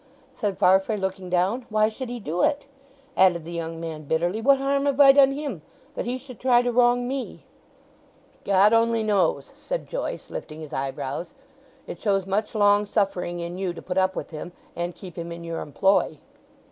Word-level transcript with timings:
said 0.33 0.57
Farfrae, 0.57 0.97
looking 0.97 1.29
down. 1.29 1.67
"Why 1.69 1.87
should 1.87 2.09
he 2.09 2.19
do 2.19 2.41
it?" 2.41 2.65
added 3.15 3.45
the 3.45 3.51
young 3.51 3.79
man 3.79 4.05
bitterly; 4.05 4.41
"what 4.41 4.57
harm 4.57 4.87
have 4.87 4.99
I 4.99 5.11
done 5.11 5.31
him 5.31 5.61
that 5.93 6.07
he 6.07 6.17
should 6.17 6.39
try 6.39 6.63
to 6.63 6.71
wrong 6.71 7.07
me?" 7.07 7.45
"God 8.43 8.73
only 8.73 9.03
knows," 9.03 9.51
said 9.53 9.87
Joyce, 9.87 10.31
lifting 10.31 10.59
his 10.61 10.73
eyebrows. 10.73 11.35
"It 11.85 12.01
shows 12.01 12.25
much 12.25 12.55
long 12.55 12.87
suffering 12.87 13.39
in 13.41 13.59
you 13.59 13.73
to 13.73 13.81
put 13.83 13.99
up 13.99 14.15
with 14.15 14.31
him, 14.31 14.53
and 14.75 14.95
keep 14.95 15.15
him 15.15 15.31
in 15.31 15.43
your 15.43 15.61
employ." 15.61 16.17